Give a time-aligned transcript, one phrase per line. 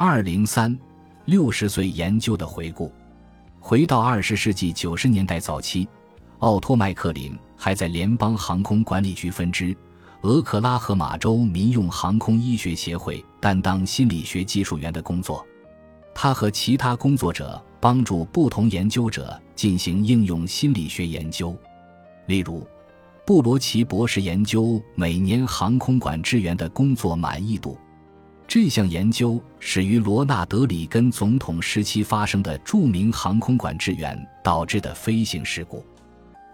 [0.00, 0.78] 二零三
[1.24, 2.92] 六十岁研究的回顾，
[3.58, 5.88] 回到二十世纪九十年代早期，
[6.38, 9.76] 奥托·麦克林还在联邦航空管理局分支
[10.20, 15.44] 俄克拉荷马州民用航空医学协会担当心理学技术员的工作。
[16.14, 21.56] 他和其他工作者帮助不同研究者进行应用心理学研究，
[22.26, 22.64] 例如，
[23.26, 27.76] 布罗奇博士研究每年航空管制员的工作满意度。
[28.48, 35.84] 这项研究始于罗纳德·里根总统时期发生的著名航空管制员导致的飞行事故。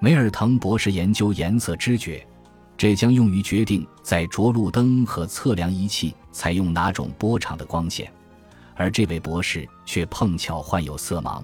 [0.00, 2.26] 梅尔滕博士研究颜色知觉，
[2.76, 8.12] 这将用于决定在着陆灯和测量仪器采用哪种波长的光线。
[8.74, 11.40] 而这位博士却碰巧患有色盲。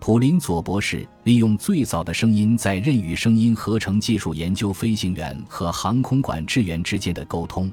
[0.00, 7.70] 普林佐博士利用最早的声音在任语声音合成技术研究飞行员和航空管制员之间的沟通。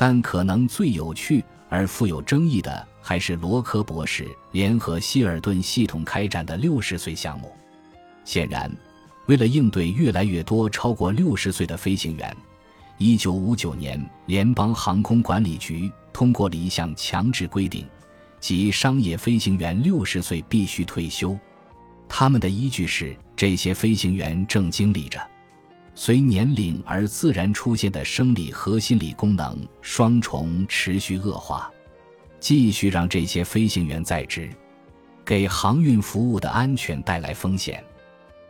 [0.00, 7.52] 但可能最有趣而富有争议的，还是罗科博士联合希尔顿系统开展的六十岁项目。
[8.24, 8.74] 显然，
[9.26, 12.34] 为了应对越来越多超过六十岁的飞行员，
[12.96, 17.86] 一九五九年，联邦航空管理局通过了一项强制规定，
[18.40, 21.38] 即商业飞行员六十岁必须退休。
[22.08, 25.20] 他们的依据是，这些飞行员正经历着。
[25.94, 31.70] 随年龄而自然出现的生理和心理功能双重持续恶化，
[32.38, 34.48] 继续让这些飞行员在职，
[35.24, 37.84] 给航运服务的安全带来风险。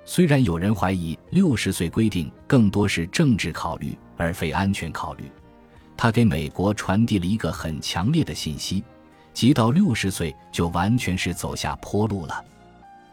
[0.04, 5.24] 虽然有人怀疑六十岁规定更多是政治考虑而非安全考虑，
[5.96, 8.84] 他给美国传递了一个很强烈的信息：
[9.32, 12.44] 即到六十岁就完全是走下坡路了。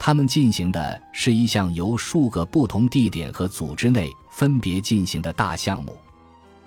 [0.08, 5.98] 他们进行的是一项由数个不同地点和组织内分别进行的大项目。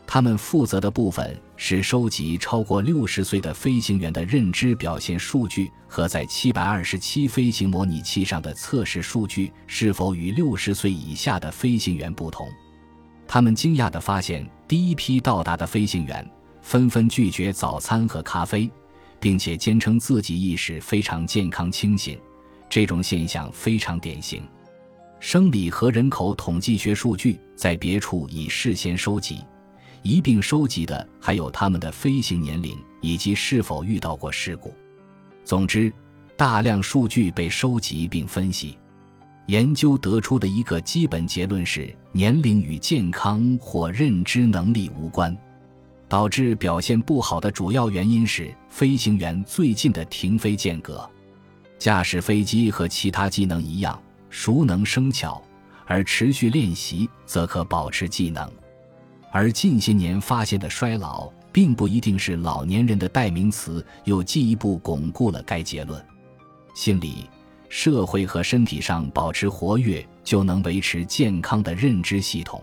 [0.07, 12.47] 他们负责的部分是收集超过六十岁的飞行员的认知表现数据和在七百二十七飞行模拟器上的测试数据是否与六十岁以下的飞行员不同。
[13.27, 16.31] 他们惊讶地发现，第一批到达的飞行员
[16.61, 18.71] 纷纷拒绝早餐和咖啡，
[19.19, 22.21] 并且坚称自己意识非常健康清醒。
[22.71, 24.43] 这种现象非常典型。
[25.19, 29.45] 生理和人口统计学数据在别处已事先收集，
[30.03, 34.73] 一并收集的还有他们的飞行年龄以及是否遇到过事故。
[35.45, 35.93] 总之，
[36.37, 38.79] 大量数据被收集并分析，
[39.49, 45.37] 研究得出的一个基本结论是：年龄与健康或认知能力无关。
[46.09, 51.09] 导致表现不好的主要原因是飞行员最近的停飞间隔。
[51.81, 53.99] 驾驶飞机和其他技能一样，
[54.29, 55.43] 熟能生巧，
[55.87, 58.47] 而持续练习则可保持技能。
[59.33, 66.05] 而近些年发现的衰老，并不一定是老年人的代名词，又进一步巩固了该结论。
[66.75, 67.25] 心理、
[67.71, 72.63] 社会和身体上保持活跃，就能维持健康的认知系统。